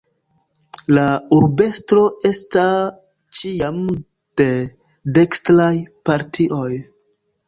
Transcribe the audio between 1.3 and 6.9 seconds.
urbestro esta ĉiam de dekstraj partioj.